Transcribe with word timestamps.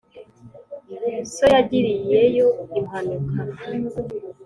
so 1.33 1.45
yagiriyeyo 1.53 2.47
impanuka; 2.79 3.39